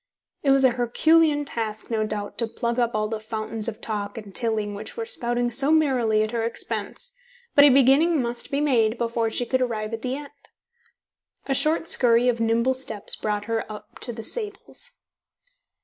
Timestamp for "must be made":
8.19-8.97